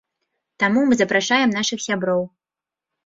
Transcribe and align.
Таму 0.63 0.79
мы 0.87 0.97
запрашаем 1.01 1.49
нашых 1.59 1.79
сяброў. 1.87 2.21